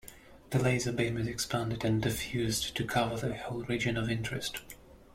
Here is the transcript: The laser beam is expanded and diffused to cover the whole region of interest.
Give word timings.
The 0.49 0.57
laser 0.57 0.91
beam 0.91 1.15
is 1.17 1.27
expanded 1.27 1.85
and 1.85 2.01
diffused 2.01 2.75
to 2.75 2.83
cover 2.87 3.17
the 3.27 3.35
whole 3.35 3.61
region 3.65 3.97
of 3.97 4.09
interest. 4.09 4.61